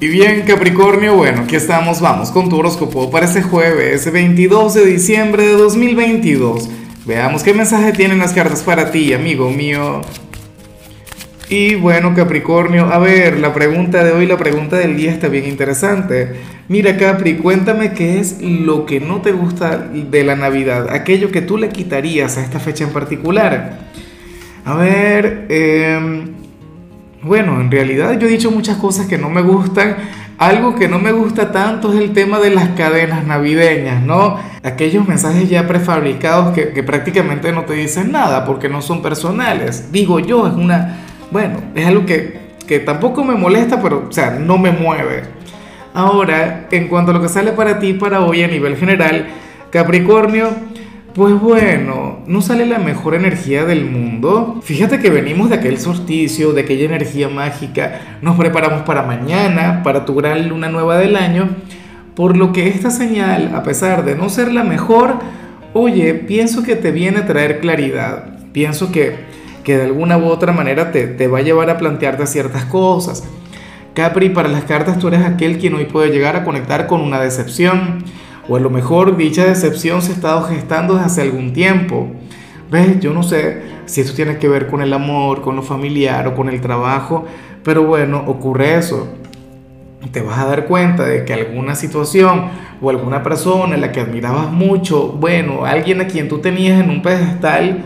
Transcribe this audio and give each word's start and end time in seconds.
Y 0.00 0.06
bien, 0.06 0.42
Capricornio, 0.42 1.16
bueno, 1.16 1.40
aquí 1.42 1.56
estamos, 1.56 2.00
vamos 2.00 2.30
con 2.30 2.48
tu 2.48 2.56
horóscopo 2.56 3.10
para 3.10 3.26
este 3.26 3.42
jueves 3.42 4.10
22 4.12 4.74
de 4.74 4.86
diciembre 4.86 5.44
de 5.44 5.54
2022. 5.54 6.70
Veamos 7.04 7.42
qué 7.42 7.52
mensaje 7.52 7.90
tienen 7.90 8.20
las 8.20 8.32
cartas 8.32 8.62
para 8.62 8.92
ti, 8.92 9.12
amigo 9.12 9.50
mío. 9.50 10.02
Y 11.48 11.74
bueno, 11.74 12.14
Capricornio, 12.14 12.92
a 12.92 12.98
ver, 12.98 13.40
la 13.40 13.52
pregunta 13.52 14.04
de 14.04 14.12
hoy, 14.12 14.26
la 14.26 14.36
pregunta 14.36 14.76
del 14.76 14.96
día 14.96 15.10
está 15.10 15.26
bien 15.26 15.48
interesante. 15.48 16.36
Mira, 16.68 16.96
Capri, 16.96 17.34
cuéntame 17.34 17.92
qué 17.92 18.20
es 18.20 18.40
lo 18.40 18.86
que 18.86 19.00
no 19.00 19.20
te 19.20 19.32
gusta 19.32 19.78
de 19.78 20.22
la 20.22 20.36
Navidad, 20.36 20.90
aquello 20.90 21.32
que 21.32 21.42
tú 21.42 21.58
le 21.58 21.70
quitarías 21.70 22.38
a 22.38 22.44
esta 22.44 22.60
fecha 22.60 22.84
en 22.84 22.90
particular. 22.90 23.80
A 24.64 24.76
ver, 24.76 25.46
eh 25.48 26.36
bueno, 27.22 27.60
en 27.60 27.70
realidad 27.70 28.18
yo 28.18 28.28
he 28.28 28.30
dicho 28.30 28.50
muchas 28.50 28.76
cosas 28.76 29.06
que 29.06 29.18
no 29.18 29.28
me 29.28 29.42
gustan. 29.42 29.96
Algo 30.38 30.76
que 30.76 30.86
no 30.86 31.00
me 31.00 31.10
gusta 31.10 31.50
tanto 31.50 31.92
es 31.92 31.98
el 31.98 32.12
tema 32.12 32.38
de 32.38 32.50
las 32.50 32.68
cadenas 32.70 33.26
navideñas, 33.26 34.02
¿no? 34.04 34.36
Aquellos 34.62 35.06
mensajes 35.08 35.50
ya 35.50 35.66
prefabricados 35.66 36.54
que, 36.54 36.82
prácticamente 36.84 37.52
no 37.52 37.64
te 37.64 37.74
dicen 37.74 38.12
nada 38.12 38.44
porque 38.44 38.68
no 38.68 38.80
son 38.80 39.02
personales. 39.02 39.90
Digo 39.90 40.20
yo, 40.20 40.46
es 40.46 40.54
una... 40.54 40.98
Bueno, 41.32 41.60
es 41.74 41.86
algo 41.86 42.06
que, 42.06 42.38
que 42.68 42.78
tampoco 42.78 43.24
me 43.24 43.34
molesta, 43.34 43.82
pero, 43.82 44.06
o 44.08 44.12
sea, 44.12 44.30
no 44.30 44.58
me 44.58 44.70
mueve. 44.70 45.24
Ahora, 45.94 46.68
en 46.70 46.86
cuanto 46.86 47.10
a 47.10 47.14
lo 47.14 47.20
que 47.20 47.28
sale 47.28 47.50
para 47.50 47.80
ti 47.80 47.94
para 47.94 48.20
hoy 48.20 48.44
a 48.44 48.46
nivel 48.46 48.76
general, 48.76 49.26
Capricornio, 49.70 50.50
pues 51.18 51.38
bueno, 51.40 52.20
no 52.28 52.40
sale 52.40 52.64
la 52.64 52.78
mejor 52.78 53.16
energía 53.16 53.64
del 53.64 53.84
mundo. 53.84 54.60
Fíjate 54.62 55.00
que 55.00 55.10
venimos 55.10 55.50
de 55.50 55.56
aquel 55.56 55.80
solsticio, 55.80 56.52
de 56.52 56.60
aquella 56.60 56.84
energía 56.84 57.28
mágica. 57.28 58.18
Nos 58.22 58.36
preparamos 58.36 58.82
para 58.82 59.02
mañana, 59.02 59.82
para 59.82 60.04
tu 60.04 60.14
gran 60.14 60.48
luna 60.48 60.68
nueva 60.68 60.96
del 60.96 61.16
año. 61.16 61.48
Por 62.14 62.36
lo 62.36 62.52
que 62.52 62.68
esta 62.68 62.92
señal, 62.92 63.50
a 63.52 63.64
pesar 63.64 64.04
de 64.04 64.14
no 64.14 64.28
ser 64.28 64.52
la 64.52 64.62
mejor, 64.62 65.16
oye, 65.72 66.14
pienso 66.14 66.62
que 66.62 66.76
te 66.76 66.92
viene 66.92 67.18
a 67.18 67.26
traer 67.26 67.58
claridad. 67.58 68.38
Pienso 68.52 68.92
que, 68.92 69.16
que 69.64 69.76
de 69.76 69.86
alguna 69.86 70.18
u 70.18 70.26
otra 70.26 70.52
manera 70.52 70.92
te, 70.92 71.08
te 71.08 71.26
va 71.26 71.38
a 71.38 71.42
llevar 71.42 71.68
a 71.68 71.78
plantearte 71.78 72.28
ciertas 72.28 72.64
cosas. 72.66 73.24
Capri, 73.92 74.28
para 74.28 74.48
las 74.48 74.62
cartas 74.62 75.00
tú 75.00 75.08
eres 75.08 75.22
aquel 75.22 75.58
quien 75.58 75.74
hoy 75.74 75.86
puede 75.86 76.12
llegar 76.12 76.36
a 76.36 76.44
conectar 76.44 76.86
con 76.86 77.00
una 77.00 77.20
decepción 77.20 78.04
o 78.48 78.56
a 78.56 78.60
lo 78.60 78.70
mejor 78.70 79.16
dicha 79.16 79.44
decepción 79.44 80.00
se 80.02 80.12
ha 80.12 80.14
estado 80.14 80.42
gestando 80.44 80.94
desde 80.94 81.06
hace 81.06 81.22
algún 81.22 81.52
tiempo. 81.52 82.08
¿Ves? 82.70 83.00
Yo 83.00 83.12
no 83.12 83.22
sé 83.22 83.62
si 83.86 84.00
esto 84.00 84.14
tiene 84.14 84.38
que 84.38 84.48
ver 84.48 84.66
con 84.66 84.82
el 84.82 84.92
amor, 84.92 85.40
con 85.42 85.56
lo 85.56 85.62
familiar 85.62 86.26
o 86.28 86.34
con 86.34 86.48
el 86.48 86.60
trabajo, 86.60 87.24
pero 87.64 87.84
bueno, 87.84 88.22
ocurre 88.26 88.76
eso. 88.76 89.08
Te 90.12 90.22
vas 90.22 90.38
a 90.38 90.46
dar 90.46 90.66
cuenta 90.66 91.04
de 91.04 91.24
que 91.24 91.34
alguna 91.34 91.74
situación 91.74 92.44
o 92.80 92.90
alguna 92.90 93.22
persona 93.22 93.74
en 93.74 93.80
la 93.80 93.92
que 93.92 94.00
admirabas 94.00 94.50
mucho, 94.50 95.08
bueno, 95.08 95.64
alguien 95.64 96.00
a 96.00 96.06
quien 96.06 96.28
tú 96.28 96.38
tenías 96.38 96.80
en 96.80 96.90
un 96.90 97.02
pedestal, 97.02 97.84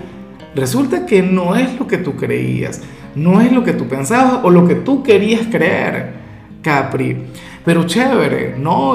resulta 0.55 1.07
que 1.07 1.23
no 1.23 1.57
es 1.57 1.79
lo 1.79 1.87
que 1.87 1.99
tú 1.99 2.17
creías, 2.17 2.83
no 3.15 3.41
es 3.41 3.51
lo 3.51 3.65
que 3.65 3.73
tú 3.73 3.89
pensabas 3.89 4.41
o 4.43 4.51
lo 4.51 4.69
que 4.69 4.75
tú 4.75 5.03
querías 5.03 5.47
creer, 5.51 6.22
Capri. 6.63 7.17
Pero 7.65 7.85
chévere, 7.85 8.57
no, 8.59 8.95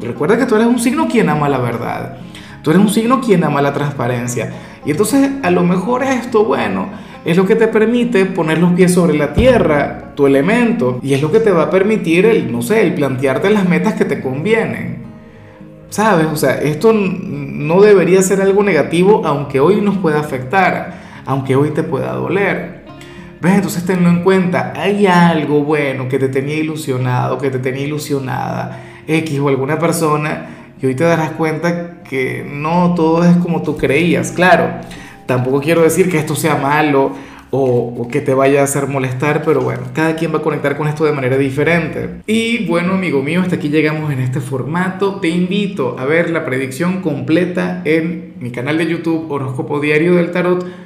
recuerda 0.00 0.38
que 0.38 0.46
tú 0.46 0.54
eres 0.54 0.66
un 0.66 0.78
signo 0.78 1.08
quien 1.08 1.28
ama 1.28 1.48
la 1.48 1.58
verdad. 1.58 2.18
Tú 2.62 2.70
eres 2.70 2.82
un 2.82 2.90
signo 2.90 3.20
quien 3.20 3.44
ama 3.44 3.62
la 3.62 3.72
transparencia. 3.72 4.52
Y 4.84 4.90
entonces 4.90 5.30
a 5.42 5.50
lo 5.50 5.62
mejor 5.62 6.02
esto, 6.02 6.44
bueno, 6.44 6.88
es 7.24 7.36
lo 7.36 7.44
que 7.44 7.56
te 7.56 7.66
permite 7.66 8.24
poner 8.26 8.58
los 8.58 8.72
pies 8.74 8.94
sobre 8.94 9.18
la 9.18 9.34
tierra, 9.34 10.12
tu 10.14 10.26
elemento, 10.26 11.00
y 11.02 11.14
es 11.14 11.22
lo 11.22 11.32
que 11.32 11.40
te 11.40 11.50
va 11.50 11.64
a 11.64 11.70
permitir 11.70 12.24
el, 12.26 12.52
no 12.52 12.62
sé, 12.62 12.82
el 12.82 12.94
plantearte 12.94 13.50
las 13.50 13.68
metas 13.68 13.94
que 13.94 14.04
te 14.04 14.20
convienen. 14.20 14.98
¿Sabes? 15.90 16.26
O 16.26 16.36
sea, 16.36 16.58
esto 16.58 16.92
no 16.92 17.80
debería 17.80 18.22
ser 18.22 18.40
algo 18.40 18.62
negativo, 18.62 19.22
aunque 19.24 19.58
hoy 19.58 19.80
nos 19.80 19.98
pueda 19.98 20.20
afectar, 20.20 21.22
aunque 21.24 21.56
hoy 21.56 21.70
te 21.70 21.82
pueda 21.82 22.12
doler. 22.12 22.75
¿Ves? 23.40 23.54
Entonces 23.54 23.84
tenlo 23.84 24.08
en 24.08 24.22
cuenta. 24.22 24.72
Hay 24.76 25.06
algo 25.06 25.62
bueno 25.62 26.08
que 26.08 26.18
te 26.18 26.28
tenía 26.28 26.56
ilusionado, 26.56 27.38
que 27.38 27.50
te 27.50 27.58
tenía 27.58 27.84
ilusionada, 27.84 28.80
X 29.06 29.38
o 29.38 29.48
alguna 29.48 29.78
persona, 29.78 30.46
y 30.80 30.86
hoy 30.86 30.94
te 30.94 31.04
darás 31.04 31.32
cuenta 31.32 32.02
que 32.02 32.46
no 32.48 32.94
todo 32.94 33.24
es 33.24 33.36
como 33.36 33.62
tú 33.62 33.76
creías. 33.76 34.32
Claro, 34.32 34.70
tampoco 35.26 35.60
quiero 35.60 35.82
decir 35.82 36.10
que 36.10 36.18
esto 36.18 36.34
sea 36.34 36.56
malo 36.56 37.12
o, 37.50 37.94
o, 37.98 38.08
que 38.08 38.20
te 38.20 38.34
vaya 38.34 38.60
a 38.60 38.64
hacer 38.64 38.86
molestar, 38.86 39.42
pero 39.44 39.60
bueno, 39.60 39.82
cada 39.94 40.16
quien 40.16 40.34
va 40.34 40.38
a 40.38 40.42
conectar 40.42 40.76
con 40.76 40.88
esto 40.88 41.04
de 41.04 41.12
manera 41.12 41.36
diferente. 41.36 42.22
Y 42.26 42.66
bueno, 42.66 42.94
amigo 42.94 43.22
mío, 43.22 43.40
hasta 43.42 43.56
aquí 43.56 43.68
llegamos 43.68 44.12
en 44.12 44.20
este 44.20 44.40
formato. 44.40 45.20
Te 45.20 45.28
invito 45.28 45.96
a 45.98 46.04
ver 46.04 46.30
la 46.30 46.44
predicción 46.44 47.02
completa 47.02 47.82
en 47.84 48.34
mi 48.40 48.50
canal 48.50 48.78
de 48.78 48.86
YouTube 48.86 49.30
Horóscopo 49.30 49.80
Diario 49.80 50.16
del 50.16 50.30
Tarot 50.30 50.85